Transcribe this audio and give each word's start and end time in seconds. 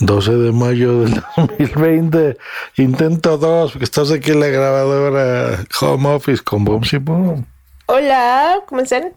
12 0.00 0.32
de 0.32 0.52
mayo 0.52 1.00
del 1.00 1.22
2020, 1.36 2.36
intento 2.76 3.38
2, 3.38 3.72
porque 3.72 3.84
estás 3.84 4.10
aquí 4.10 4.32
en 4.32 4.40
la 4.40 4.48
grabadora 4.48 5.64
Home 5.80 6.14
Office 6.14 6.42
con 6.42 6.64
Boom 6.64 6.82
y 6.90 6.96
Boom. 6.98 7.46
Hola, 7.86 8.60
¿cómo 8.66 8.80
están? 8.80 9.12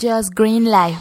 Just 0.00 0.34
Green 0.34 0.64
Live, 0.64 0.98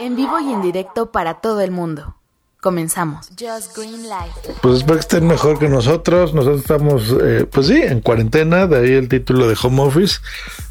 en 0.00 0.16
vivo 0.16 0.40
y 0.40 0.52
en 0.52 0.62
directo 0.62 1.12
para 1.12 1.34
todo 1.34 1.60
el 1.60 1.70
mundo. 1.70 2.17
Comenzamos. 2.60 3.28
Just 3.38 3.76
Green 3.76 4.02
Life. 4.02 4.52
Pues 4.62 4.78
espero 4.78 4.94
que 4.94 5.00
estén 5.00 5.28
mejor 5.28 5.60
que 5.60 5.68
nosotros. 5.68 6.34
Nosotros 6.34 6.62
estamos, 6.62 7.14
eh, 7.22 7.46
pues 7.48 7.68
sí, 7.68 7.80
en 7.80 8.00
cuarentena, 8.00 8.66
de 8.66 8.78
ahí 8.78 8.92
el 8.94 9.08
título 9.08 9.46
de 9.46 9.56
Home 9.62 9.82
Office. 9.82 10.16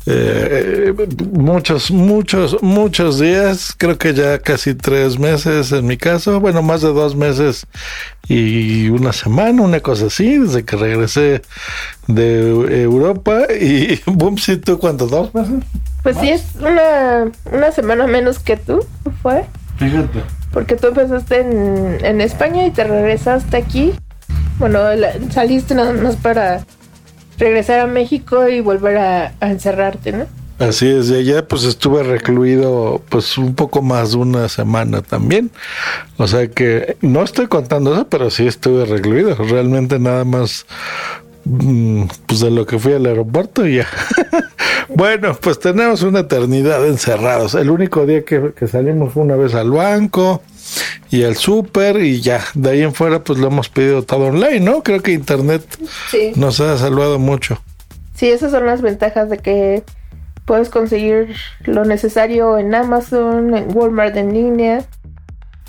Eh, 0.05 0.93
muchos, 1.31 1.89
muchos, 1.89 2.61
muchos 2.61 3.19
días, 3.19 3.73
creo 3.77 3.97
que 3.97 4.13
ya 4.13 4.39
casi 4.39 4.75
tres 4.75 5.17
meses 5.17 5.71
en 5.71 5.87
mi 5.87 5.95
caso, 5.95 6.41
bueno, 6.41 6.61
más 6.61 6.81
de 6.81 6.89
dos 6.89 7.15
meses 7.15 7.65
y 8.27 8.89
una 8.89 9.13
semana, 9.13 9.61
una 9.61 9.79
cosa 9.79 10.07
así, 10.07 10.37
desde 10.37 10.65
que 10.65 10.75
regresé 10.75 11.41
de 12.07 12.81
Europa. 12.83 13.45
Y 13.53 14.01
boom, 14.11 14.37
sí, 14.37 14.57
tú, 14.57 14.77
¿cuántos? 14.77 15.09
¿Dos 15.09 15.33
meses? 15.33 15.63
Pues 16.03 16.17
sí, 16.17 16.31
es 16.31 16.43
una, 16.59 17.31
una 17.49 17.71
semana 17.71 18.07
menos 18.07 18.39
que 18.39 18.57
tú, 18.57 18.85
¿fue? 19.21 19.45
Fíjate. 19.77 20.36
Porque 20.57 20.75
tú 20.75 20.87
empezaste 20.87 21.41
en, 21.41 22.19
España 22.19 22.65
y 22.65 22.71
te 22.71 22.83
regresaste 22.83 23.57
aquí. 23.57 23.93
Bueno, 24.57 24.79
saliste 25.29 25.75
nada 25.75 25.93
más 25.93 26.15
para 26.15 26.65
regresar 27.37 27.81
a 27.81 27.85
México 27.85 28.47
y 28.47 28.61
volver 28.61 28.97
a, 28.97 29.33
encerrarte, 29.39 30.13
¿no? 30.13 30.25
Así 30.57 30.89
es, 30.89 31.11
y 31.11 31.15
allá 31.17 31.47
pues 31.47 31.63
estuve 31.63 32.01
recluido 32.01 33.03
pues 33.07 33.37
un 33.37 33.53
poco 33.53 33.83
más 33.83 34.13
de 34.13 34.17
una 34.17 34.49
semana 34.49 35.03
también. 35.03 35.51
O 36.17 36.27
sea 36.27 36.47
que 36.47 36.97
no 37.01 37.21
estoy 37.21 37.45
contando 37.45 37.93
eso, 37.93 38.07
pero 38.07 38.31
sí 38.31 38.47
estuve 38.47 38.85
recluido. 38.85 39.35
Realmente 39.35 39.99
nada 39.99 40.25
más 40.25 40.65
pues 42.25 42.39
de 42.41 42.51
lo 42.51 42.65
que 42.65 42.77
fui 42.79 42.93
al 42.93 43.05
aeropuerto 43.05 43.65
y 43.65 43.77
ya. 43.77 43.87
bueno, 44.89 45.37
pues 45.39 45.59
tenemos 45.59 46.01
una 46.03 46.19
eternidad 46.21 46.85
encerrados. 46.87 47.55
El 47.55 47.69
único 47.69 48.05
día 48.05 48.23
que, 48.25 48.53
que 48.57 48.67
salimos 48.67 49.13
fue 49.13 49.23
una 49.23 49.35
vez 49.35 49.53
al 49.55 49.71
banco 49.71 50.41
y 51.09 51.23
al 51.23 51.35
súper 51.35 51.97
y 51.97 52.21
ya. 52.21 52.41
De 52.53 52.71
ahí 52.71 52.81
en 52.81 52.93
fuera 52.93 53.23
pues 53.23 53.39
lo 53.39 53.47
hemos 53.47 53.69
pedido 53.69 54.03
todo 54.03 54.25
online, 54.27 54.59
¿no? 54.59 54.83
Creo 54.83 55.01
que 55.01 55.11
internet 55.13 55.63
Sí. 56.09 56.33
nos 56.35 56.59
ha 56.59 56.77
salvado 56.77 57.19
mucho. 57.19 57.61
Sí, 58.15 58.27
esas 58.29 58.51
son 58.51 58.65
las 58.65 58.81
ventajas 58.81 59.29
de 59.29 59.37
que 59.37 59.83
puedes 60.45 60.69
conseguir 60.69 61.35
lo 61.65 61.85
necesario 61.85 62.57
en 62.57 62.73
Amazon, 62.73 63.55
en 63.55 63.67
Walmart 63.77 64.15
en 64.17 64.33
línea, 64.33 64.85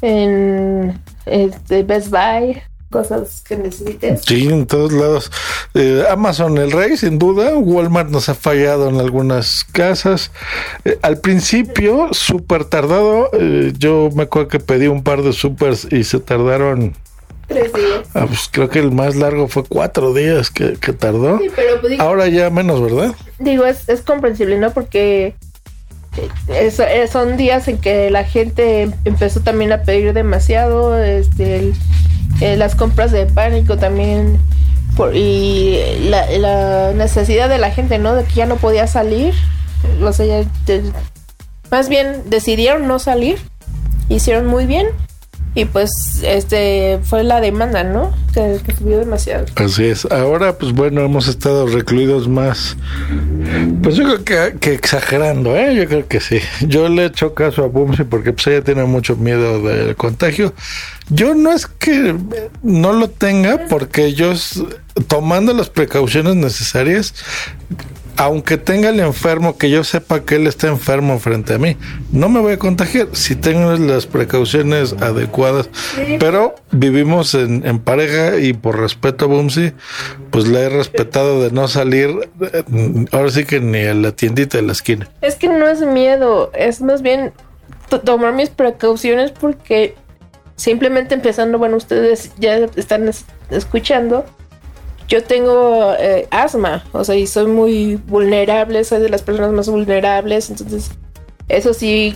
en 0.01 0.99
este, 1.27 1.83
Best 1.83 2.09
Buy, 2.11 2.63
cosas 2.91 3.43
que 3.47 3.57
necesites. 3.57 4.23
Sí, 4.27 4.49
en 4.49 4.67
todos 4.67 4.93
lados. 4.93 5.31
Eh, 5.75 6.05
Amazon 6.11 6.57
el 6.59 6.71
rey, 6.73 6.97
sin 6.97 7.19
duda. 7.19 7.57
Walmart 7.57 8.09
nos 8.11 8.29
ha 8.29 8.35
fallado 8.35 8.89
en 8.89 8.99
algunas 9.01 9.65
casas. 9.73 10.31
Eh, 10.85 10.99
al 11.03 11.19
principio, 11.19 12.09
súper 12.13 12.65
tardado. 12.65 13.31
eh, 13.35 13.73
yo 13.79 14.09
me 14.15 14.23
acuerdo 14.25 14.49
que 14.49 14.61
pedí 14.61 14.87
un 14.87 15.03
par 15.03 15.23
de 15.23 15.33
supers 15.33 15.87
y 15.91 16.05
se 16.05 16.19
tardaron. 16.21 16.95
Tres 17.47 17.73
días. 17.73 18.07
ah, 18.15 18.27
pues 18.27 18.49
creo 18.53 18.69
que 18.69 18.79
el 18.79 18.93
más 18.93 19.17
largo 19.17 19.49
fue 19.49 19.65
cuatro 19.65 20.13
días 20.13 20.51
que, 20.51 20.75
que 20.75 20.93
tardó. 20.93 21.39
Sí, 21.39 21.47
pero 21.57 21.81
pues, 21.81 21.93
digo, 21.93 22.03
Ahora 22.03 22.29
ya 22.29 22.51
menos, 22.51 22.81
¿verdad? 22.83 23.15
digo, 23.39 23.65
es, 23.65 23.89
es 23.89 24.03
comprensible, 24.03 24.59
¿no? 24.59 24.71
Porque 24.73 25.35
es- 26.49 26.83
son 27.11 27.37
días 27.39 27.69
en 27.69 27.79
que 27.79 28.11
la 28.11 28.25
gente 28.25 28.91
empezó 29.05 29.41
también 29.41 29.73
a 29.73 29.83
pedir 29.83 30.13
demasiado, 30.13 30.99
este, 31.03 31.57
el- 31.59 31.75
eh, 32.41 32.57
las 32.57 32.75
compras 32.75 33.11
de 33.13 33.27
pánico 33.27 33.77
también, 33.77 34.39
por, 34.97 35.15
y 35.15 35.79
la, 36.09 36.31
la 36.39 36.93
necesidad 36.93 37.49
de 37.49 37.59
la 37.59 37.71
gente, 37.71 37.99
¿no? 37.99 38.15
De 38.15 38.25
que 38.25 38.35
ya 38.35 38.47
no 38.47 38.57
podía 38.57 38.87
salir, 38.87 39.35
o 40.03 40.13
sea, 40.13 40.45
más 41.71 41.89
bien 41.89 42.23
decidieron 42.27 42.87
no 42.87 42.99
salir, 42.99 43.39
hicieron 44.09 44.47
muy 44.47 44.67
bien. 44.67 44.87
Y 45.55 45.65
pues 45.65 45.91
este 46.23 47.01
fue 47.03 47.25
la 47.25 47.41
demanda, 47.41 47.83
¿no? 47.83 48.15
Que, 48.33 48.61
subió 48.77 48.99
demasiado. 48.99 49.47
Así 49.57 49.87
es. 49.87 50.05
Ahora, 50.07 50.57
pues 50.59 50.73
bueno, 50.73 51.01
hemos 51.01 51.27
estado 51.27 51.67
recluidos 51.67 52.29
más. 52.29 52.77
Pues 53.83 53.97
yo 53.97 54.23
creo 54.23 54.59
que, 54.59 54.75
exagerando, 54.75 55.57
¿eh? 55.57 55.75
Yo 55.75 55.87
creo 55.87 56.07
que 56.07 56.21
sí. 56.21 56.39
Yo 56.67 56.89
le 56.89 57.03
he 57.03 57.07
hecho 57.07 57.35
caso 57.35 57.65
a 57.65 57.67
Bumsy 57.67 58.05
porque 58.05 58.33
pues 58.33 58.47
ella 58.47 58.63
tiene 58.63 58.85
mucho 58.85 59.17
miedo 59.17 59.63
del 59.63 59.97
contagio. 59.97 60.55
Yo 61.11 61.35
no 61.35 61.53
es 61.53 61.67
que 61.67 62.15
no 62.63 62.93
lo 62.93 63.09
tenga 63.09 63.67
porque 63.69 64.13
yo, 64.13 64.35
tomando 65.09 65.55
las 65.55 65.71
precauciones 65.71 66.37
necesarias, 66.37 67.15
aunque 68.19 68.59
tenga 68.59 68.89
el 68.91 68.99
enfermo, 69.01 69.57
que 69.57 69.71
yo 69.71 69.85
sepa 69.85 70.21
que 70.25 70.35
él 70.37 70.47
está 70.47 70.67
enfermo 70.67 71.19
frente 71.21 71.55
a 71.55 71.59
mí, 71.59 71.77
no 72.13 72.29
me 72.29 72.41
voy 72.41 72.53
a 72.55 72.59
contagiar 72.59 73.07
si 73.13 73.37
tengo 73.37 73.73
las 73.77 74.07
precauciones 74.07 74.93
adecuadas. 75.01 75.71
Pero 76.19 76.57
vivimos 76.73 77.35
en, 77.35 77.65
en 77.67 77.79
pareja 77.79 78.37
y 78.39 78.53
por 78.55 78.79
respeto 78.81 79.25
a 79.25 79.29
Bumsy, 79.29 79.73
pues 80.31 80.49
le 80.49 80.61
he 80.63 80.69
respetado 80.69 81.43
de 81.43 81.53
no 81.53 81.69
salir, 81.69 82.11
eh, 82.53 82.65
ahora 83.13 83.31
sí 83.31 83.45
que 83.45 83.61
ni 83.61 83.85
a 83.85 83.95
la 83.95 84.13
tiendita 84.13 84.59
de 84.59 84.63
la 84.65 84.73
esquina. 84.73 85.09
Es 85.23 85.37
que 85.37 85.49
no 85.49 85.69
es 85.69 85.81
miedo, 85.81 86.51
es 86.55 86.81
más 86.81 87.03
bien 87.03 87.33
to- 87.89 88.01
tomar 88.01 88.35
mis 88.35 88.51
precauciones 88.51 89.31
porque 89.31 89.95
simplemente 90.57 91.15
empezando, 91.15 91.57
bueno, 91.59 91.77
ustedes 91.77 92.33
ya 92.39 92.57
están 92.75 93.07
es- 93.09 93.25
escuchando, 93.51 94.27
yo 95.09 95.25
tengo 95.25 95.95
eh, 95.99 96.29
asma, 96.31 96.85
o 96.93 97.03
sea, 97.03 97.17
y 97.17 97.27
soy 97.27 97.47
muy 97.47 97.97
vulnerable, 97.97 98.85
soy 98.85 99.01
de 99.01 99.09
las 99.09 99.23
personas 99.23 99.53
más 99.53 99.69
vulnerables, 99.69 100.51
entonces, 100.51 100.91
eso 101.49 101.73
sí, 101.73 102.15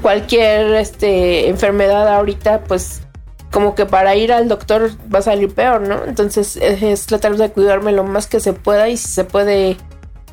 cualquier 0.00 0.74
este, 0.74 1.48
enfermedad 1.48 2.08
ahorita, 2.08 2.64
pues 2.64 3.02
como 3.50 3.74
que 3.74 3.84
para 3.84 4.16
ir 4.16 4.32
al 4.32 4.48
doctor 4.48 4.90
va 5.12 5.18
a 5.18 5.22
salir 5.22 5.52
peor, 5.52 5.82
¿no? 5.82 6.04
Entonces 6.04 6.56
es, 6.56 7.06
tratar 7.06 7.36
de 7.36 7.50
cuidarme 7.50 7.92
lo 7.92 8.04
más 8.04 8.26
que 8.26 8.40
se 8.40 8.52
pueda 8.52 8.88
y 8.88 8.96
si 8.96 9.08
se 9.08 9.24
puede, 9.24 9.76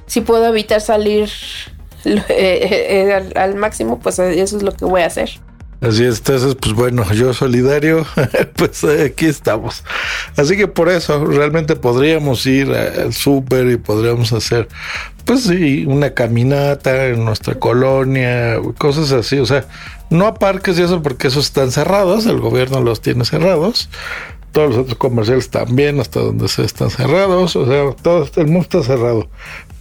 si 0.05 0.21
puedo 0.21 0.45
evitar 0.45 0.81
salir 0.81 1.29
eh, 2.05 2.21
eh, 2.29 3.33
al 3.35 3.55
máximo, 3.55 3.99
pues 3.99 4.19
eso 4.19 4.57
es 4.57 4.63
lo 4.63 4.71
que 4.71 4.85
voy 4.85 5.01
a 5.01 5.07
hacer. 5.07 5.29
Así 5.79 6.03
es, 6.05 6.17
entonces, 6.17 6.55
pues 6.55 6.73
bueno, 6.73 7.03
yo 7.13 7.33
solidario, 7.33 8.03
pues 8.55 8.83
aquí 8.83 9.27
estamos. 9.27 9.83
Así 10.35 10.57
que 10.57 10.67
por 10.67 10.89
eso 10.89 11.23
realmente 11.25 11.75
podríamos 11.75 12.43
ir 12.47 12.71
al 12.71 13.13
súper 13.13 13.69
y 13.69 13.77
podríamos 13.77 14.33
hacer, 14.33 14.67
pues 15.25 15.43
sí, 15.43 15.85
una 15.85 16.15
caminata 16.15 17.07
en 17.07 17.23
nuestra 17.23 17.55
colonia, 17.55 18.57
cosas 18.79 19.11
así. 19.11 19.37
O 19.37 19.45
sea, 19.45 19.65
no 20.09 20.25
a 20.25 20.33
parques 20.33 20.79
y 20.79 20.81
eso 20.81 21.03
porque 21.03 21.27
esos 21.27 21.45
están 21.45 21.71
cerrados, 21.71 22.25
el 22.25 22.39
gobierno 22.39 22.81
los 22.81 23.01
tiene 23.01 23.23
cerrados. 23.23 23.89
Todos 24.53 24.69
los 24.69 24.77
otros 24.79 24.97
comerciales 24.97 25.49
también, 25.51 25.99
hasta 25.99 26.21
donde 26.21 26.47
se 26.47 26.63
están 26.63 26.89
cerrados. 26.89 27.55
O 27.55 27.67
sea, 27.67 27.91
todo 28.01 28.27
el 28.37 28.47
mundo 28.47 28.61
está 28.61 28.81
cerrado. 28.81 29.29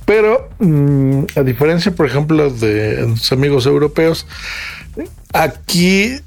Pero 0.04 0.48
mm, 0.60 1.24
a 1.36 1.42
diferencia, 1.42 1.92
por 1.92 2.06
ejemplo, 2.06 2.50
de 2.50 3.02
los 3.08 3.32
amigos 3.32 3.66
europeos, 3.66 4.26
aquí 5.32 6.20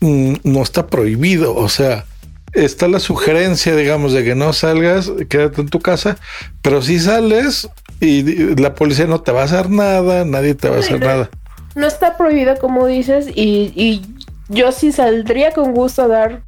mm, 0.00 0.34
no 0.44 0.62
está 0.62 0.86
prohibido, 0.86 1.54
o 1.54 1.68
sea, 1.68 2.04
está 2.52 2.88
la 2.88 3.00
sugerencia, 3.00 3.76
digamos, 3.76 4.12
de 4.12 4.24
que 4.24 4.34
no 4.34 4.52
salgas, 4.52 5.10
quédate 5.28 5.60
en 5.60 5.68
tu 5.68 5.80
casa, 5.80 6.16
pero 6.62 6.82
si 6.82 6.98
sales 6.98 7.68
y 8.00 8.22
la 8.56 8.74
policía 8.74 9.06
no 9.06 9.20
te 9.20 9.32
va 9.32 9.42
a 9.42 9.44
hacer 9.44 9.70
nada, 9.70 10.24
nadie 10.24 10.54
te 10.54 10.68
va 10.68 10.76
a 10.76 10.80
hacer 10.80 11.00
nada. 11.00 11.30
No 11.74 11.86
está 11.86 12.16
prohibido 12.16 12.58
como 12.58 12.86
dices 12.86 13.28
y, 13.28 13.72
y 13.76 14.02
yo 14.48 14.72
sí 14.72 14.90
saldría 14.90 15.52
con 15.52 15.72
gusto 15.72 16.02
a 16.02 16.08
dar 16.08 16.42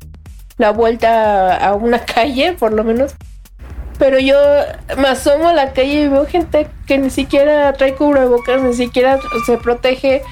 la 0.58 0.70
vuelta 0.70 1.56
a 1.56 1.74
una 1.74 1.98
calle, 2.04 2.54
por 2.58 2.72
lo 2.72 2.84
menos. 2.84 3.14
Pero 3.98 4.19
yo 4.19 4.36
me 4.96 5.08
asomo 5.08 5.48
a 5.48 5.52
la 5.52 5.72
calle 5.72 6.02
y 6.02 6.08
veo 6.08 6.26
gente 6.26 6.66
que 6.86 6.98
ni 6.98 7.10
siquiera 7.10 7.72
trae 7.74 7.94
cubrebocas, 7.94 8.60
ni 8.60 8.74
siquiera 8.74 9.20
se 9.46 9.58
protege. 9.58 10.22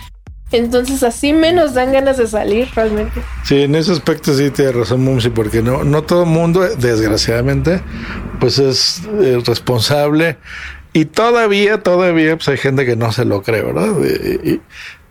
Entonces 0.53 1.03
así 1.03 1.33
menos 1.33 1.75
dan 1.75 1.93
ganas 1.93 2.17
de 2.19 2.27
salir 2.27 2.69
realmente. 2.75 3.23
Sí, 3.45 3.63
en 3.63 3.75
ese 3.77 3.93
aspecto 3.93 4.35
sí 4.35 4.51
tiene 4.51 4.73
razón 4.73 5.03
Mumsy, 5.03 5.31
porque 5.31 5.63
no, 5.63 5.85
no 5.85 6.03
todo 6.03 6.27
mundo, 6.27 6.61
desgraciadamente, 6.77 7.81
pues 8.41 8.59
es 8.59 9.03
eh, 9.21 9.41
responsable. 9.47 10.39
Y 10.93 11.05
todavía, 11.05 11.83
todavía, 11.85 12.37
pues 12.37 12.49
hay 12.49 12.57
gente 12.57 12.85
que 12.85 12.97
no 12.97 13.13
se 13.13 13.25
lo 13.25 13.43
cree, 13.43 13.63
¿verdad? 13.63 13.93
Y, 14.03 14.51
y- 14.51 14.61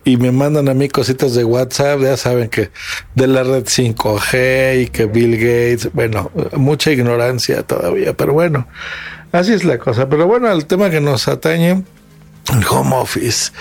y 0.02 0.16
me 0.16 0.32
mandan 0.32 0.66
a 0.70 0.74
mí 0.74 0.88
cositas 0.88 1.34
de 1.34 1.44
WhatsApp, 1.44 2.00
ya 2.00 2.16
saben 2.16 2.48
que 2.48 2.70
de 3.14 3.26
la 3.26 3.42
red 3.42 3.64
5G 3.66 4.82
y 4.84 4.86
que 4.88 5.04
Bill 5.04 5.36
Gates, 5.36 5.90
bueno, 5.92 6.30
mucha 6.56 6.90
ignorancia 6.90 7.62
todavía, 7.64 8.14
pero 8.14 8.32
bueno, 8.32 8.66
así 9.30 9.52
es 9.52 9.62
la 9.64 9.76
cosa. 9.76 10.08
Pero 10.08 10.26
bueno, 10.26 10.50
el 10.50 10.64
tema 10.64 10.88
que 10.88 11.02
nos 11.02 11.28
atañe, 11.28 11.82
home 12.68 12.94
office. 12.94 13.52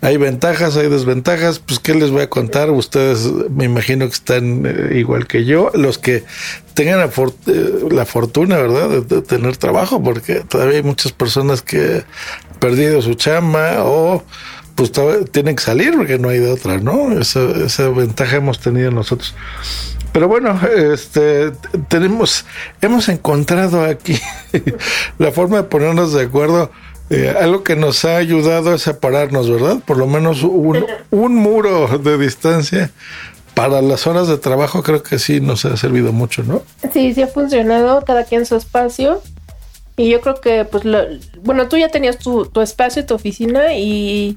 Hay 0.00 0.16
ventajas, 0.16 0.76
hay 0.76 0.88
desventajas. 0.88 1.58
Pues, 1.58 1.78
¿qué 1.78 1.94
les 1.94 2.10
voy 2.10 2.22
a 2.22 2.30
contar? 2.30 2.70
Ustedes 2.70 3.30
me 3.50 3.64
imagino 3.64 4.06
que 4.06 4.14
están 4.14 4.64
eh, 4.66 4.98
igual 4.98 5.26
que 5.26 5.44
yo. 5.44 5.70
Los 5.74 5.98
que 5.98 6.24
tengan 6.74 6.98
la, 6.98 7.06
eh, 7.06 8.04
fortuna, 8.04 8.56
¿verdad?, 8.56 9.02
de, 9.02 9.22
tener 9.22 9.56
trabajo, 9.56 10.02
porque 10.02 10.40
todavía 10.40 10.76
hay 10.76 10.82
muchas 10.82 11.12
personas 11.12 11.62
que 11.62 12.04
han 12.52 12.58
perdido 12.60 13.02
su 13.02 13.14
chamba 13.14 13.84
o 13.84 14.22
pues 14.74 14.92
tienen 15.32 15.56
que 15.56 15.62
salir 15.62 15.96
porque 15.96 16.18
no 16.18 16.28
hay 16.28 16.38
de 16.38 16.52
otra, 16.52 16.76
¿no? 16.76 17.18
Esa, 17.18 17.48
esa 17.64 17.88
ventaja 17.88 18.36
hemos 18.36 18.60
tenido 18.60 18.90
nosotros. 18.90 19.34
Pero 20.12 20.28
bueno, 20.28 20.58
este 20.74 21.52
tenemos, 21.88 22.44
hemos 22.80 23.08
encontrado 23.08 23.84
aquí 23.84 24.18
la 25.18 25.32
forma 25.32 25.58
de 25.58 25.62
ponernos 25.64 26.12
de 26.12 26.22
acuerdo 26.22 26.70
eh, 27.10 27.34
algo 27.38 27.62
que 27.62 27.76
nos 27.76 28.04
ha 28.04 28.16
ayudado 28.16 28.72
a 28.72 28.78
separarnos, 28.78 29.50
¿verdad? 29.50 29.78
Por 29.84 29.96
lo 29.96 30.06
menos 30.06 30.42
un, 30.42 30.84
un 31.10 31.34
muro 31.36 31.98
de 31.98 32.18
distancia 32.18 32.90
para 33.56 33.80
las 33.80 34.06
horas 34.06 34.28
de 34.28 34.36
trabajo 34.36 34.82
creo 34.82 35.02
que 35.02 35.18
sí 35.18 35.40
nos 35.40 35.64
ha 35.64 35.78
servido 35.78 36.12
mucho, 36.12 36.42
¿no? 36.42 36.62
Sí, 36.92 37.14
sí 37.14 37.22
ha 37.22 37.26
funcionado, 37.26 38.04
cada 38.04 38.24
quien 38.24 38.44
su 38.44 38.54
espacio. 38.54 39.22
Y 39.96 40.10
yo 40.10 40.20
creo 40.20 40.42
que, 40.42 40.66
pues, 40.66 40.84
lo, 40.84 40.98
bueno, 41.42 41.66
tú 41.66 41.78
ya 41.78 41.88
tenías 41.88 42.18
tu, 42.18 42.44
tu 42.44 42.60
espacio, 42.60 43.06
tu 43.06 43.14
oficina 43.14 43.74
y... 43.74 44.36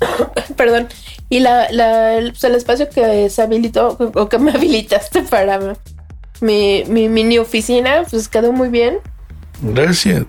Perdón. 0.56 0.88
Y 1.30 1.40
la, 1.40 1.72
la, 1.72 2.18
pues, 2.28 2.44
el 2.44 2.56
espacio 2.56 2.90
que 2.90 3.30
se 3.30 3.40
habilitó, 3.40 3.96
o 4.14 4.28
que 4.28 4.38
me 4.38 4.50
habilitaste 4.54 5.22
para 5.22 5.58
mi, 6.42 6.84
mi 6.88 7.08
mini 7.08 7.38
oficina, 7.38 8.02
pues 8.10 8.28
quedó 8.28 8.52
muy 8.52 8.68
bien. 8.68 8.98
Gracias. 9.60 10.24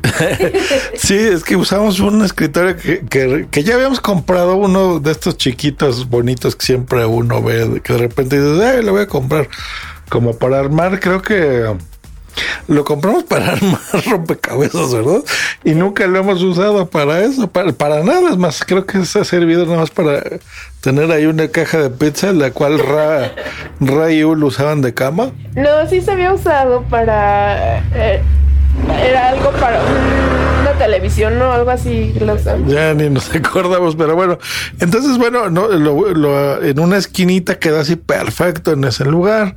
sí, 0.95 1.15
es 1.15 1.43
que 1.43 1.55
usamos 1.55 1.99
un 1.99 2.23
escritorio 2.23 2.75
que, 2.75 3.47
que, 3.49 3.63
ya 3.63 3.75
habíamos 3.75 4.01
comprado 4.01 4.55
uno 4.55 4.99
de 4.99 5.11
estos 5.11 5.37
chiquitos 5.37 6.09
bonitos 6.09 6.55
que 6.55 6.65
siempre 6.65 7.05
uno 7.05 7.41
ve, 7.41 7.81
que 7.83 7.93
de 7.93 7.99
repente 7.99 8.41
dices, 8.41 8.63
ay, 8.63 8.83
lo 8.83 8.93
voy 8.93 9.01
a 9.01 9.07
comprar. 9.07 9.47
Como 10.09 10.35
para 10.35 10.59
armar, 10.59 10.99
creo 10.99 11.21
que 11.21 11.71
lo 12.67 12.83
compramos 12.83 13.23
para 13.23 13.51
armar 13.53 13.79
rompecabezas, 14.05 14.93
¿verdad? 14.93 15.23
Y 15.63 15.73
nunca 15.73 16.07
lo 16.07 16.19
hemos 16.19 16.41
usado 16.41 16.89
para 16.89 17.19
eso, 17.19 17.47
para, 17.51 17.71
para 17.71 18.03
nada. 18.03 18.35
Más, 18.35 18.63
creo 18.65 18.85
que 18.85 19.05
se 19.05 19.19
ha 19.19 19.23
servido 19.23 19.65
nada 19.65 19.77
más 19.77 19.91
para 19.91 20.23
tener 20.81 21.11
ahí 21.11 21.27
una 21.27 21.49
caja 21.49 21.77
de 21.77 21.89
pizza, 21.91 22.31
la 22.33 22.51
cual 22.51 22.79
Ra, 22.79 23.31
Ra 23.79 24.11
y 24.11 24.23
Ul 24.23 24.43
usaban 24.43 24.81
de 24.81 24.93
cama. 24.93 25.31
No, 25.55 25.87
sí 25.87 26.01
se 26.01 26.11
había 26.11 26.33
usado 26.33 26.83
para... 26.83 27.79
Eh, 27.93 28.21
era 29.03 29.29
algo 29.29 29.51
para 29.51 29.81
una 30.61 30.73
televisión, 30.77 31.39
¿no? 31.39 31.51
Algo 31.51 31.71
así. 31.71 32.13
Ya 32.67 32.93
ni 32.93 33.09
nos 33.09 33.33
acordamos, 33.35 33.95
pero 33.95 34.15
bueno. 34.15 34.37
Entonces, 34.79 35.17
bueno, 35.17 35.49
no, 35.49 35.67
lo, 35.67 36.63
en 36.63 36.79
una 36.79 36.97
esquinita 36.97 37.59
queda 37.59 37.81
así 37.81 37.95
perfecto 37.95 38.71
en 38.71 38.83
ese 38.83 39.05
lugar. 39.05 39.55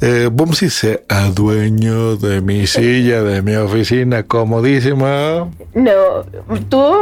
Eh, 0.00 0.28
Bumsy 0.30 0.70
se 0.70 1.04
adueño 1.08 2.16
de 2.16 2.40
mi 2.40 2.66
silla, 2.66 3.22
de 3.22 3.42
mi 3.42 3.54
oficina, 3.54 4.22
comodísima. 4.22 5.48
No, 5.74 6.24
tú 6.68 6.94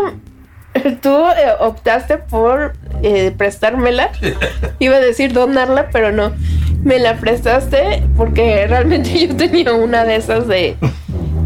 tú 1.01 1.11
eh, 1.11 1.53
optaste 1.61 2.19
por 2.19 2.75
eh, 3.03 3.33
prestármela. 3.37 4.11
Iba 4.79 4.97
a 4.97 5.01
decir 5.01 5.33
donarla, 5.33 5.89
pero 5.91 6.13
no. 6.13 6.33
Me 6.83 6.99
la 6.99 7.17
prestaste 7.17 8.03
porque 8.17 8.67
realmente 8.67 9.19
yo 9.27 9.37
tenía 9.37 9.73
una 9.73 10.05
de 10.05 10.17
esas 10.17 10.47
de 10.47 10.77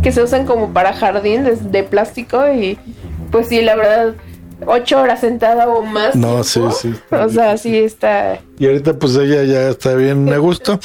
que 0.02 0.12
se 0.12 0.22
usan 0.22 0.46
como 0.46 0.72
para 0.72 0.92
jardín 0.92 1.44
de, 1.70 1.82
plástico 1.82 2.50
y 2.52 2.78
pues 3.30 3.48
sí, 3.48 3.60
la 3.62 3.76
verdad, 3.76 4.14
ocho 4.66 5.00
horas 5.00 5.20
sentada 5.20 5.68
o 5.68 5.82
más. 5.82 6.14
No, 6.14 6.42
sí, 6.42 6.60
sí. 6.80 6.94
O 7.10 7.28
sea, 7.28 7.56
sí 7.56 7.78
está. 7.78 8.40
Y 8.58 8.66
ahorita 8.66 8.98
pues 8.98 9.16
ella 9.16 9.44
ya 9.44 9.68
está 9.68 9.94
bien 9.94 10.24
me 10.24 10.38
gusto. 10.38 10.80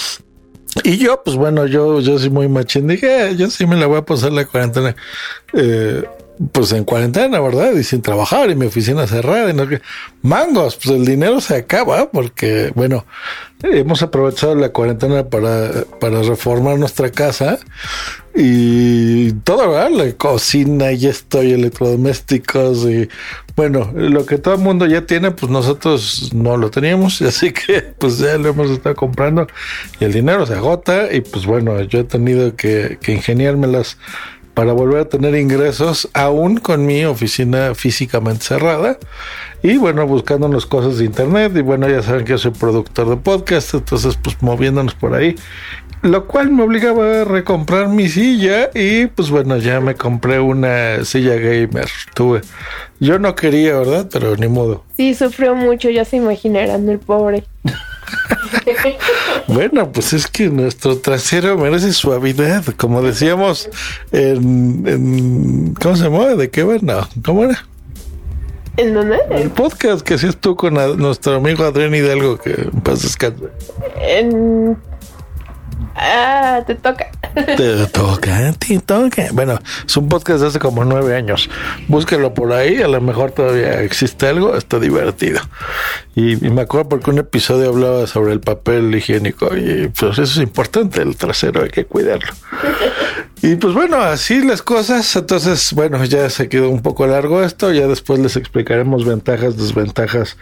Y 0.83 0.97
yo, 0.97 1.23
pues 1.23 1.37
bueno, 1.37 1.65
yo, 1.65 2.01
yo 2.01 2.19
soy 2.19 2.29
muy 2.29 2.49
machín. 2.49 2.87
Dije, 2.87 3.29
eh, 3.29 3.35
yo 3.37 3.49
sí 3.49 3.65
me 3.65 3.77
la 3.77 3.87
voy 3.87 3.97
a 3.97 4.05
pasar 4.05 4.33
la 4.33 4.45
cuarentena. 4.45 4.95
Eh, 5.53 6.03
pues 6.51 6.71
en 6.71 6.83
cuarentena, 6.83 7.39
¿verdad? 7.39 7.73
Y 7.73 7.83
sin 7.83 8.01
trabajar 8.01 8.49
y 8.49 8.55
mi 8.55 8.65
oficina 8.65 9.07
cerrada. 9.07 9.49
Y 9.49 9.53
no, 9.53 9.67
mangos, 10.21 10.75
pues 10.75 10.95
el 10.95 11.05
dinero 11.05 11.41
se 11.41 11.55
acaba 11.55 12.09
porque, 12.11 12.71
bueno, 12.75 13.05
hemos 13.63 14.01
aprovechado 14.01 14.55
la 14.55 14.69
cuarentena 14.69 15.27
para, 15.27 15.85
para 15.99 16.21
reformar 16.21 16.77
nuestra 16.77 17.09
casa 17.09 17.59
y 18.35 19.31
todo, 19.43 19.71
¿verdad? 19.71 19.91
La 19.91 20.11
cocina 20.13 20.91
y 20.91 21.07
esto 21.07 21.41
y 21.41 21.53
electrodomésticos 21.53 22.85
y, 22.85 23.09
bueno, 23.55 23.91
lo 23.95 24.25
que 24.25 24.37
todo 24.37 24.55
el 24.55 24.61
mundo 24.61 24.85
ya 24.85 25.05
tiene, 25.05 25.31
pues 25.31 25.49
nosotros 25.49 26.31
no 26.33 26.57
lo 26.57 26.69
teníamos, 26.69 27.21
así 27.21 27.53
que 27.53 27.81
pues 27.81 28.17
ya 28.17 28.37
lo 28.37 28.49
hemos 28.49 28.69
estado 28.69 28.95
comprando 28.95 29.47
y 29.99 30.05
el 30.05 30.13
dinero 30.13 30.45
se 30.45 30.53
agota 30.53 31.13
y 31.13 31.21
pues 31.21 31.45
bueno, 31.45 31.81
yo 31.83 31.99
he 31.99 32.03
tenido 32.03 32.55
que, 32.55 32.97
que 33.01 33.13
ingeniármelas 33.13 33.97
para 34.55 34.71
volver 34.71 35.01
a 35.01 35.05
tener 35.09 35.35
ingresos 35.35 36.09
aún 36.13 36.57
con 36.57 36.85
mi 36.85 37.05
oficina 37.05 37.75
físicamente 37.75 38.45
cerrada. 38.45 38.97
Y 39.61 39.77
bueno 39.77 40.07
buscando 40.07 40.47
las 40.47 40.65
cosas 40.65 40.97
de 40.97 41.05
internet. 41.05 41.51
Y 41.55 41.61
bueno 41.61 41.87
ya 41.89 42.01
saben 42.01 42.25
que 42.25 42.31
yo 42.31 42.37
soy 42.37 42.51
productor 42.51 43.09
de 43.09 43.17
podcast 43.17 43.73
entonces 43.75 44.17
pues 44.21 44.41
moviéndonos 44.41 44.95
por 44.95 45.13
ahí. 45.13 45.35
Lo 46.01 46.25
cual 46.27 46.51
me 46.51 46.63
obligaba 46.63 47.21
a 47.21 47.23
recomprar 47.25 47.89
mi 47.89 48.07
silla 48.07 48.69
y 48.73 49.07
pues 49.07 49.29
bueno 49.29 49.57
ya 49.57 49.81
me 49.81 49.95
compré 49.95 50.39
una 50.39 51.03
silla 51.03 51.35
gamer. 51.35 51.89
Tuve 52.13 52.41
yo 52.99 53.19
no 53.19 53.35
quería 53.35 53.77
verdad 53.77 54.07
pero 54.11 54.37
ni 54.37 54.47
modo. 54.47 54.85
Sí 54.95 55.13
sufrió 55.15 55.53
mucho 55.53 55.89
ya 55.89 56.05
se 56.05 56.15
imaginarán 56.15 56.87
el 56.87 56.99
pobre 56.99 57.43
bueno, 59.47 59.91
pues 59.91 60.13
es 60.13 60.27
que 60.27 60.49
nuestro 60.49 60.97
trasero 60.97 61.57
merece 61.57 61.93
suavidad, 61.93 62.63
como 62.77 63.01
decíamos 63.01 63.69
en, 64.11 65.73
¿cómo 65.81 65.95
se 65.95 66.03
llama? 66.03 66.35
¿De 66.35 66.49
qué 66.49 66.63
bueno? 66.63 67.07
¿Cómo 67.23 67.43
era? 67.45 67.65
¿En 68.77 68.93
dónde? 68.93 69.17
El 69.31 69.49
podcast 69.51 70.01
que 70.05 70.15
hacías 70.15 70.35
tú 70.37 70.55
con 70.55 70.73
nuestro 70.97 71.35
amigo 71.35 71.63
Adrián 71.63 71.95
Hidalgo, 71.95 72.37
que 72.37 72.51
en 72.51 72.81
paz 72.81 73.03
descanse. 73.03 73.45
En 74.01 74.77
Ah, 75.95 76.61
te 76.67 76.75
toca. 76.75 77.09
Te 77.35 77.85
toca, 77.87 78.53
te 78.53 78.79
toca. 78.79 79.27
Bueno, 79.33 79.59
es 79.85 79.97
un 79.97 80.07
podcast 80.07 80.41
de 80.41 80.47
hace 80.47 80.59
como 80.59 80.85
nueve 80.85 81.15
años. 81.15 81.49
Búsquelo 81.87 82.33
por 82.33 82.53
ahí, 82.53 82.81
a 82.81 82.87
lo 82.87 83.01
mejor 83.01 83.31
todavía 83.31 83.81
existe 83.81 84.27
algo, 84.27 84.55
está 84.55 84.79
divertido. 84.79 85.41
Y, 86.15 86.37
me 86.37 86.61
acuerdo 86.61 86.89
porque 86.89 87.09
un 87.09 87.17
episodio 87.17 87.69
hablaba 87.69 88.07
sobre 88.07 88.31
el 88.31 88.39
papel 88.39 88.95
higiénico 88.95 89.55
y 89.57 89.89
pues 89.89 90.13
eso 90.13 90.23
es 90.23 90.37
importante, 90.37 91.01
el 91.01 91.17
trasero 91.17 91.63
hay 91.63 91.69
que 91.69 91.85
cuidarlo. 91.85 92.31
Y 93.41 93.55
pues 93.55 93.73
bueno, 93.73 93.97
así 93.97 94.41
las 94.41 94.61
cosas. 94.61 95.13
Entonces, 95.15 95.73
bueno, 95.73 96.03
ya 96.05 96.29
se 96.29 96.47
quedó 96.47 96.69
un 96.69 96.81
poco 96.81 97.05
largo 97.05 97.43
esto, 97.43 97.73
ya 97.73 97.87
después 97.87 98.19
les 98.19 98.37
explicaremos 98.37 99.05
ventajas, 99.05 99.57
desventajas 99.57 100.37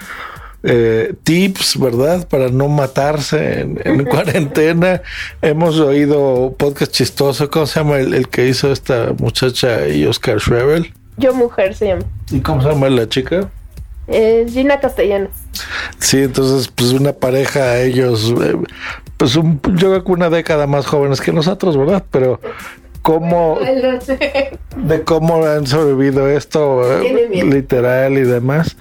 eh, 0.63 1.13
tips, 1.23 1.77
¿verdad? 1.77 2.27
Para 2.27 2.49
no 2.49 2.69
matarse 2.69 3.61
en, 3.61 4.05
cuarentena. 4.05 5.01
Hemos 5.41 5.79
oído 5.79 6.55
podcast 6.57 6.91
chistoso, 6.91 7.49
¿cómo 7.49 7.65
se 7.65 7.79
llama 7.79 7.97
el, 7.97 8.27
que 8.29 8.47
hizo 8.47 8.71
esta 8.71 9.13
muchacha 9.19 9.87
y 9.87 10.05
Oscar 10.05 10.39
Schrebel? 10.39 10.93
Yo 11.17 11.33
mujer 11.33 11.75
se 11.75 11.87
llama. 11.87 12.03
¿Y 12.31 12.39
cómo 12.39 12.61
se 12.61 12.69
llama 12.69 12.89
la 12.89 13.07
chica? 13.07 13.49
Eh, 14.07 14.45
Gina 14.49 14.79
Castellanos. 14.79 15.31
Sí, 15.99 16.19
entonces, 16.19 16.67
pues 16.67 16.91
una 16.91 17.13
pareja, 17.13 17.79
ellos, 17.79 18.33
eh, 18.41 18.57
pues 19.17 19.35
un, 19.35 19.61
yo 19.75 19.89
creo 19.89 20.03
que 20.03 20.11
una 20.11 20.29
década 20.29 20.67
más 20.67 20.85
jóvenes 20.85 21.21
que 21.21 21.31
nosotros, 21.31 21.77
¿verdad? 21.77 22.03
Pero 22.09 22.39
cómo 23.03 23.59
de 24.77 25.03
cómo 25.03 25.45
han 25.45 25.67
sobrevivido 25.67 26.27
esto 26.29 27.01
eh, 27.01 27.43
literal 27.45 28.17
y 28.17 28.21
demás. 28.23 28.75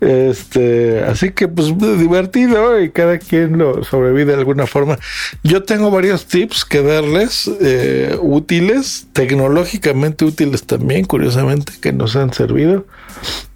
Este 0.00 1.04
así 1.04 1.30
que 1.30 1.46
pues 1.46 1.68
divertido 1.78 2.80
y 2.80 2.90
cada 2.90 3.18
quien 3.18 3.58
lo 3.58 3.84
sobrevive 3.84 4.32
de 4.32 4.34
alguna 4.34 4.66
forma. 4.66 4.98
Yo 5.44 5.62
tengo 5.62 5.90
varios 5.90 6.26
tips 6.26 6.64
que 6.64 6.82
darles 6.82 7.48
eh, 7.60 8.16
útiles 8.20 9.06
tecnológicamente 9.12 10.24
útiles 10.24 10.64
también 10.64 11.04
curiosamente 11.04 11.74
que 11.80 11.92
nos 11.92 12.16
han 12.16 12.32
servido. 12.32 12.86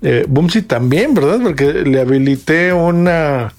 Eh, 0.03 0.27
Bumsy 0.29 0.63
también 0.63 1.15
verdad 1.15 1.41
porque 1.43 1.73
le 1.73 1.99
habilité 2.01 2.73
una 2.73 3.53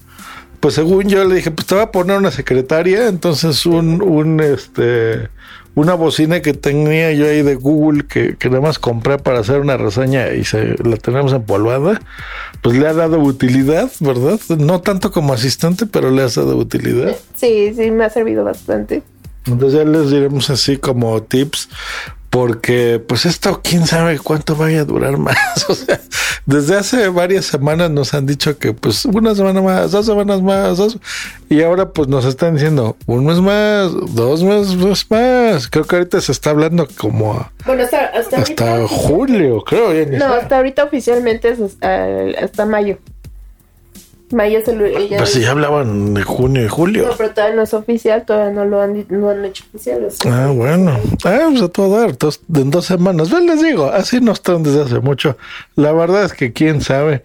pues 0.60 0.74
según 0.74 1.08
yo 1.08 1.24
le 1.24 1.34
dije 1.34 1.50
pues 1.50 1.66
te 1.66 1.74
voy 1.74 1.82
a 1.82 1.90
poner 1.90 2.18
una 2.18 2.30
secretaria 2.30 3.08
entonces 3.08 3.66
un 3.66 4.00
un 4.00 4.40
este 4.40 5.28
una 5.74 5.94
bocina 5.94 6.42
que 6.42 6.52
tenía 6.52 7.12
yo 7.12 7.26
ahí 7.26 7.42
de 7.42 7.54
Google 7.54 8.04
que, 8.06 8.36
que 8.36 8.48
nada 8.48 8.60
más 8.60 8.78
compré 8.78 9.18
para 9.18 9.40
hacer 9.40 9.60
una 9.60 9.76
reseña 9.76 10.32
y 10.32 10.44
se 10.44 10.76
la 10.84 10.96
tenemos 10.96 11.32
empolvada, 11.32 12.00
pues 12.62 12.76
le 12.76 12.86
ha 12.86 12.92
dado 12.92 13.18
utilidad, 13.18 13.90
¿verdad? 14.00 14.38
No 14.58 14.80
tanto 14.80 15.10
como 15.10 15.32
asistente, 15.32 15.86
pero 15.86 16.10
le 16.10 16.22
ha 16.22 16.28
dado 16.28 16.56
utilidad. 16.56 17.16
Sí, 17.34 17.72
sí, 17.74 17.90
me 17.90 18.04
ha 18.04 18.10
servido 18.10 18.44
bastante. 18.44 19.02
Entonces 19.46 19.80
ya 19.80 19.84
les 19.84 20.10
diremos 20.10 20.50
así 20.50 20.76
como 20.76 21.22
tips 21.22 21.68
porque 22.32 22.98
pues 23.06 23.26
esto 23.26 23.60
quién 23.62 23.86
sabe 23.86 24.18
cuánto 24.18 24.56
vaya 24.56 24.80
a 24.80 24.84
durar 24.86 25.18
más. 25.18 25.68
O 25.68 25.74
sea, 25.74 26.00
desde 26.46 26.78
hace 26.78 27.08
varias 27.10 27.44
semanas 27.44 27.90
nos 27.90 28.14
han 28.14 28.24
dicho 28.24 28.56
que 28.58 28.72
pues 28.72 29.04
una 29.04 29.34
semana 29.34 29.60
más, 29.60 29.90
dos 29.90 30.06
semanas 30.06 30.40
más, 30.40 30.78
dos, 30.78 30.98
y 31.50 31.62
ahora 31.62 31.90
pues 31.90 32.08
nos 32.08 32.24
están 32.24 32.54
diciendo 32.54 32.96
un 33.04 33.26
mes 33.26 33.38
más, 33.38 33.92
dos 34.14 34.42
meses 34.42 35.06
más. 35.10 35.68
Creo 35.68 35.84
que 35.84 35.96
ahorita 35.96 36.22
se 36.22 36.32
está 36.32 36.50
hablando 36.50 36.88
como 36.96 37.50
bueno, 37.66 37.82
hasta, 37.82 38.06
hasta, 38.06 38.38
hasta 38.38 38.88
julio, 38.88 39.62
creo. 39.62 39.92
Ya 39.92 40.06
No, 40.18 40.32
hasta 40.32 40.56
ahorita 40.56 40.84
oficialmente 40.84 41.50
es 41.50 41.60
hasta, 41.60 42.06
hasta 42.42 42.64
mayo. 42.64 42.96
Mayo 44.32 44.60
el... 44.66 44.80
ella- 44.82 45.18
Pues 45.18 45.30
sí, 45.32 45.44
hablaban 45.44 46.14
de 46.14 46.22
junio 46.22 46.64
y 46.64 46.68
julio. 46.68 47.06
No, 47.06 47.12
pero 47.16 47.30
todavía 47.30 47.56
no 47.56 47.62
es 47.62 47.74
oficial, 47.74 48.24
todavía 48.24 48.52
no 48.52 48.64
lo 48.64 48.80
han, 48.80 49.04
no 49.08 49.30
han 49.30 49.44
hecho 49.44 49.64
oficial. 49.68 50.04
o 50.04 50.10
sea. 50.10 50.44
Ah, 50.44 50.50
bueno. 50.50 50.98
Ah, 51.24 51.46
pues 51.50 51.62
a 51.62 51.68
todo 51.68 52.00
dar. 52.00 52.16
Dos, 52.18 52.40
en 52.54 52.70
dos 52.70 52.86
semanas. 52.86 53.30
Ven, 53.30 53.46
les 53.46 53.62
digo, 53.62 53.86
así 53.90 54.20
no 54.20 54.32
están 54.32 54.62
desde 54.62 54.82
hace 54.82 55.00
mucho. 55.00 55.36
La 55.76 55.92
verdad 55.92 56.24
es 56.24 56.32
que 56.32 56.52
quién 56.52 56.80
sabe. 56.80 57.22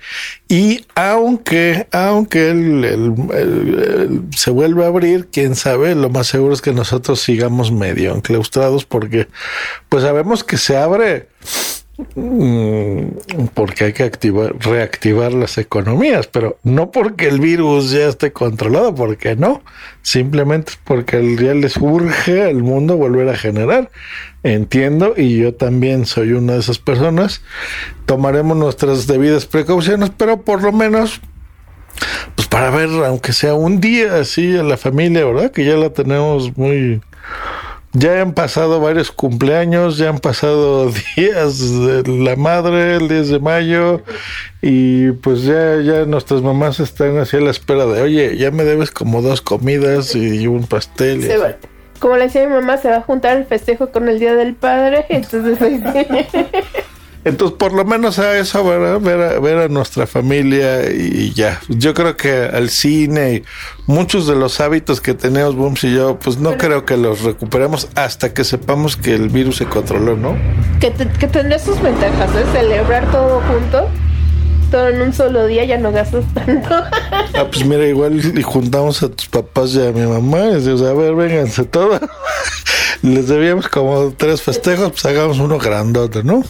Y 0.48 0.86
aunque, 0.96 1.88
aunque 1.92 2.50
el, 2.52 2.84
el- 2.86 3.14
el- 3.34 3.84
el- 4.00 4.22
se 4.36 4.52
vuelve 4.52 4.84
a 4.84 4.88
abrir, 4.88 5.28
quién 5.32 5.56
sabe, 5.56 5.96
lo 5.96 6.10
más 6.10 6.28
seguro 6.28 6.54
es 6.54 6.62
que 6.62 6.74
nosotros 6.74 7.20
sigamos 7.22 7.72
medio 7.72 8.14
enclaustrados 8.16 8.86
porque, 8.86 9.28
pues 9.90 10.04
sabemos 10.04 10.44
que 10.44 10.58
se 10.58 10.78
abre 10.78 11.28
porque 13.54 13.86
hay 13.86 13.94
que 13.94 14.04
activar, 14.04 14.56
reactivar 14.60 15.34
las 15.34 15.58
economías, 15.58 16.28
pero 16.28 16.58
no 16.64 16.92
porque 16.92 17.28
el 17.28 17.40
virus 17.40 17.92
ya 17.92 18.08
esté 18.08 18.32
controlado, 18.32 18.94
porque 18.94 19.36
no, 19.36 19.64
simplemente 20.04 20.74
porque 20.84 21.36
ya 21.36 21.54
les 21.56 21.78
urge 21.78 22.44
al 22.44 22.62
mundo 22.62 22.98
volver 22.98 23.30
a 23.30 23.36
generar. 23.36 23.90
Entiendo, 24.44 25.16
y 25.18 25.38
yo 25.38 25.56
también 25.56 26.06
soy 26.06 26.34
una 26.34 26.54
de 26.54 26.60
esas 26.60 26.80
personas. 26.80 27.42
Tomaremos 28.06 28.56
nuestras 28.56 29.08
debidas 29.08 29.46
precauciones, 29.46 30.12
pero 30.16 30.42
por 30.42 30.62
lo 30.62 30.72
menos 30.72 31.20
pues 32.36 32.48
para 32.48 32.70
ver, 32.70 32.90
aunque 33.06 33.34
sea 33.34 33.54
un 33.56 33.80
día 33.82 34.20
así 34.20 34.56
a 34.56 34.64
la 34.64 34.78
familia, 34.78 35.26
¿verdad? 35.26 35.52
Que 35.52 35.66
ya 35.66 35.76
la 35.76 35.90
tenemos 35.90 36.56
muy... 36.58 37.02
Ya 38.00 38.22
han 38.22 38.34
pasado 38.34 38.80
varios 38.80 39.12
cumpleaños, 39.12 39.98
ya 39.98 40.10
han 40.10 40.20
pasado 40.20 40.92
días 41.16 41.60
de 41.60 42.04
la 42.08 42.36
madre, 42.36 42.98
el 42.98 43.08
10 43.08 43.30
de 43.30 43.40
mayo, 43.40 44.02
y 44.62 45.12
pues 45.14 45.44
ya, 45.44 45.78
ya 45.82 46.06
nuestras 46.06 46.42
mamás 46.42 46.80
están 46.80 47.18
así 47.18 47.38
a 47.38 47.42
la 47.42 47.50
espera 47.52 47.86
de, 47.86 48.02
oye, 48.02 48.38
ya 48.38 48.52
me 48.52 48.66
debes 48.66 48.92
como 48.92 49.22
dos 49.22 49.42
comidas 49.42 50.14
y 50.16 50.46
un 50.48 50.68
pastel. 50.68 51.24
Se 51.24 51.38
va- 51.38 51.56
Como 52.00 52.18
le 52.18 52.26
decía 52.26 52.46
mi 52.48 52.54
mamá, 52.54 52.78
se 52.78 52.90
va 52.90 52.98
a 52.98 53.02
juntar 53.02 53.36
el 53.38 53.46
festejo 53.46 53.90
con 53.92 54.08
el 54.10 54.20
Día 54.20 54.36
del 54.36 54.54
Padre. 54.54 55.06
Entonces, 55.10 55.58
Entonces, 57.28 57.58
por 57.58 57.74
lo 57.74 57.84
menos 57.86 58.20
a 58.20 58.38
eso, 58.38 58.64
¿verdad? 58.64 59.00
Ver, 59.00 59.22
a, 59.36 59.40
ver 59.40 59.58
a 59.58 59.68
nuestra 59.68 60.08
familia 60.08 60.90
y 60.92 61.34
ya. 61.34 61.60
Yo 61.70 61.94
creo 61.94 62.16
que 62.18 62.32
al 62.52 62.70
cine 62.70 63.34
y 63.36 63.44
muchos 63.86 64.28
de 64.28 64.36
los 64.36 64.60
hábitos 64.60 65.02
que 65.02 65.14
tenemos 65.14 65.56
Booms 65.56 65.84
y 65.84 65.94
yo, 65.94 66.18
pues 66.20 66.38
no 66.38 66.58
creo 66.58 66.86
que 66.86 66.98
los 66.98 67.22
recuperemos 67.22 67.90
hasta 67.96 68.34
que 68.34 68.44
sepamos 68.44 68.96
que 68.98 69.14
el 69.14 69.30
virus 69.30 69.58
se 69.58 69.66
controló, 69.66 70.16
¿no? 70.16 70.36
que, 70.80 70.92
te- 70.92 71.08
que 71.10 71.28
tendrá 71.28 71.60
sus 71.60 71.82
ventajas, 71.82 72.30
¿eh? 72.36 72.46
Celebrar 72.54 73.10
todo 73.12 73.42
junto. 73.42 73.88
Todo 74.72 74.90
en 74.90 75.02
un 75.02 75.14
solo 75.14 75.48
día, 75.48 75.64
ya 75.64 75.78
no 75.78 75.94
gastas 75.94 76.26
tanto. 76.34 76.70
Ah, 76.72 77.46
pues 77.50 77.66
mira, 77.66 77.88
igual 77.88 78.20
y 78.38 78.42
juntamos 78.42 79.02
a 79.02 79.08
tus 79.10 79.28
papás 79.30 79.74
y 79.76 79.82
a 79.86 79.92
mi 79.94 80.06
mamá 80.06 80.40
y 80.48 80.56
decimos, 80.56 80.82
a 80.82 80.94
ver, 80.94 81.16
vénganse 81.16 81.64
todos. 81.64 82.02
Les 83.02 83.28
debíamos 83.30 83.70
como 83.70 84.12
tres 84.18 84.42
festejos, 84.42 84.92
pues 84.92 85.06
hagamos 85.06 85.40
uno 85.40 85.58
grandote, 85.58 86.24
¿no? 86.24 86.44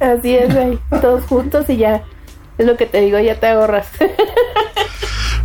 Así 0.00 0.36
es, 0.36 0.54
ahí, 0.54 0.78
todos 1.00 1.24
juntos 1.24 1.64
y 1.68 1.78
ya. 1.78 2.04
Es 2.58 2.66
lo 2.66 2.76
que 2.76 2.86
te 2.86 3.00
digo, 3.00 3.18
ya 3.18 3.38
te 3.38 3.48
ahorras. 3.48 3.88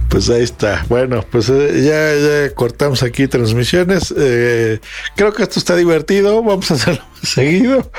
Pues 0.10 0.29
ahí 0.29 0.43
está. 0.43 0.86
Bueno, 0.89 1.24
pues 1.31 1.48
eh, 1.48 1.84
ya, 1.84 2.13
ya 2.15 2.53
cortamos 2.53 3.01
aquí 3.01 3.29
transmisiones. 3.29 4.13
Eh, 4.17 4.81
creo 5.15 5.31
que 5.31 5.43
esto 5.43 5.58
está 5.58 5.74
divertido. 5.77 6.43
Vamos 6.43 6.70
a 6.70 6.74
hacerlo 6.74 7.01
seguido. 7.23 7.89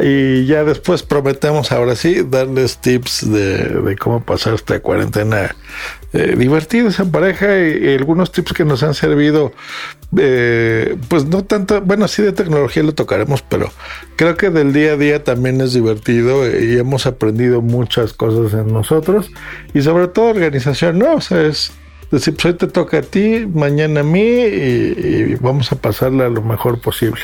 Y 0.00 0.46
ya 0.46 0.64
después 0.64 1.02
prometemos, 1.02 1.72
ahora 1.72 1.96
sí, 1.96 2.22
darles 2.28 2.78
tips 2.78 3.30
de, 3.30 3.96
cómo 4.00 4.22
pasar 4.22 4.54
esta 4.54 4.80
cuarentena 4.80 5.54
eh, 6.12 6.34
divertidos 6.36 6.98
en 7.00 7.10
pareja 7.10 7.58
y, 7.58 7.84
y 7.84 7.94
algunos 7.94 8.32
tips 8.32 8.52
que 8.52 8.64
nos 8.64 8.82
han 8.82 8.94
servido. 8.94 9.52
eh, 10.18 10.96
pues 11.08 11.26
no 11.26 11.44
tanto, 11.44 11.80
bueno, 11.80 12.08
sí 12.08 12.22
de 12.22 12.32
tecnología 12.32 12.82
lo 12.82 12.94
tocaremos, 12.94 13.42
pero 13.42 13.70
creo 14.16 14.36
que 14.36 14.50
del 14.50 14.72
día 14.72 14.92
a 14.92 14.96
día 14.96 15.24
también 15.24 15.60
es 15.60 15.72
divertido 15.72 16.48
y 16.48 16.78
hemos 16.78 17.06
aprendido 17.06 17.60
muchas 17.60 18.12
cosas 18.12 18.52
en 18.54 18.72
nosotros 18.72 19.30
y 19.72 19.82
sobre 19.82 20.08
todo 20.08 20.26
organización, 20.26 20.98
¿no? 20.98 21.14
O 21.14 21.20
sea, 21.20 21.42
es 21.42 21.72
decir, 22.10 22.34
pues 22.34 22.46
hoy 22.46 22.54
te 22.54 22.66
toca 22.66 22.98
a 22.98 23.02
ti, 23.02 23.46
mañana 23.52 24.00
a 24.00 24.04
mí 24.04 24.20
y, 24.20 24.94
y 25.32 25.34
vamos 25.36 25.72
a 25.72 25.76
pasarla 25.76 26.28
lo 26.28 26.42
mejor 26.42 26.80
posible. 26.80 27.20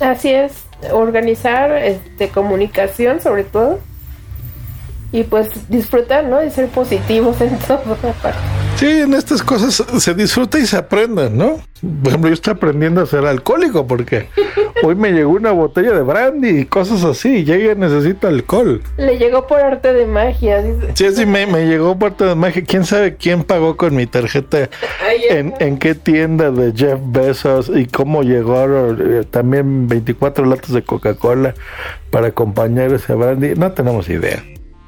Así 0.00 0.30
es, 0.30 0.64
organizar, 0.92 1.70
este, 1.72 2.28
comunicación 2.28 3.20
sobre 3.20 3.44
todo. 3.44 3.78
Y 5.14 5.22
pues 5.22 5.48
disfrutar, 5.68 6.24
¿no? 6.24 6.42
Y 6.42 6.50
ser 6.50 6.68
positivos 6.68 7.40
en 7.40 7.56
todo. 7.60 7.96
Sí, 8.76 8.86
en 8.86 9.14
estas 9.14 9.40
cosas 9.40 9.84
se 10.02 10.14
disfruta 10.14 10.58
y 10.58 10.66
se 10.66 10.76
aprenden, 10.76 11.38
¿no? 11.38 11.60
Por 12.02 12.08
ejemplo, 12.08 12.28
yo 12.28 12.34
estoy 12.34 12.54
aprendiendo 12.54 13.02
a 13.02 13.06
ser 13.06 13.24
alcohólico 13.24 13.86
porque 13.86 14.28
hoy 14.82 14.96
me 14.96 15.12
llegó 15.12 15.30
una 15.30 15.52
botella 15.52 15.92
de 15.92 16.02
brandy 16.02 16.48
y 16.48 16.64
cosas 16.64 17.04
así, 17.04 17.36
y 17.36 17.44
ya 17.44 17.56
necesito 17.76 18.26
alcohol. 18.26 18.82
Le 18.96 19.16
llegó 19.16 19.46
por 19.46 19.60
arte 19.60 19.92
de 19.92 20.06
magia. 20.06 20.60
dice. 20.60 20.90
Sí, 20.94 21.06
sí, 21.14 21.24
me, 21.24 21.46
me 21.46 21.66
llegó 21.66 21.96
parte 21.96 22.24
de 22.24 22.34
magia. 22.34 22.64
¿Quién 22.66 22.84
sabe 22.84 23.14
quién 23.14 23.44
pagó 23.44 23.76
con 23.76 23.94
mi 23.94 24.06
tarjeta? 24.06 24.68
¿En, 25.30 25.54
en 25.60 25.78
qué 25.78 25.94
tienda 25.94 26.50
de 26.50 26.72
Jeff 26.74 26.98
Bezos? 27.00 27.70
¿Y 27.72 27.86
cómo 27.86 28.24
llegó 28.24 28.64
eh, 28.90 29.24
también 29.30 29.86
24 29.86 30.46
latas 30.46 30.72
de 30.72 30.82
Coca-Cola 30.82 31.54
para 32.10 32.26
acompañar 32.26 32.92
ese 32.92 33.14
brandy? 33.14 33.54
No 33.54 33.70
tenemos 33.70 34.08
idea. 34.08 34.42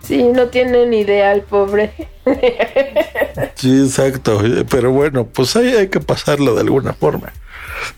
Sí, 0.07 0.23
no 0.23 0.49
tiene 0.49 0.87
ni 0.87 1.01
idea 1.01 1.33
el 1.33 1.43
pobre. 1.43 1.93
Sí, 3.55 3.83
exacto. 3.83 4.41
Pero 4.71 4.93
bueno, 4.93 5.27
pues 5.27 5.57
ahí 5.57 5.75
hay 5.75 5.89
que 5.89 6.01
pasarlo 6.01 6.55
de 6.55 6.61
alguna 6.61 6.93
forma. 6.93 7.33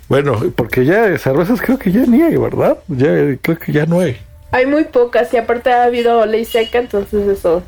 Bueno, 0.09 0.41
porque 0.55 0.85
ya 0.85 1.17
cervezas 1.19 1.61
creo 1.61 1.79
que 1.79 1.91
ya 1.91 2.07
ni 2.07 2.23
hay, 2.23 2.37
¿verdad? 2.37 2.79
Ya 2.89 3.09
creo 3.43 3.59
que 3.59 3.73
ya 3.73 3.87
no 3.87 4.01
hay. 4.01 4.17
Hay 4.53 4.67
muy 4.67 4.85
pocas 4.85 5.33
y 5.35 5.37
aparte 5.37 5.71
ha 5.71 5.85
habido 5.85 6.25
ley 6.27 6.45
seca, 6.45 6.79
entonces 6.79 7.27
eso 7.27 7.63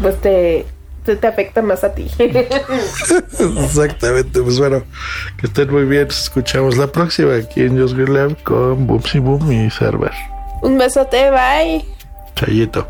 pues 0.00 0.20
te, 0.20 0.66
te, 1.04 1.16
te 1.16 1.26
afecta 1.26 1.62
más 1.62 1.84
a 1.84 1.94
ti. 1.94 2.10
Exactamente. 2.18 4.40
Pues 4.40 4.58
bueno, 4.58 4.82
que 5.38 5.46
estén 5.46 5.70
muy 5.70 5.84
bien. 5.84 6.06
Nos 6.06 6.22
escuchamos 6.22 6.76
la 6.76 6.88
próxima 6.88 7.36
aquí 7.36 7.62
en 7.62 7.80
Just 7.80 7.94
Green 7.94 8.14
Lab 8.14 8.42
con 8.42 8.86
Boomsy 8.86 9.18
Boom 9.18 9.50
y 9.52 9.70
Server. 9.70 10.12
Un 10.62 10.78
besote, 10.78 11.30
bye. 11.30 11.84
Chayito. 12.34 12.86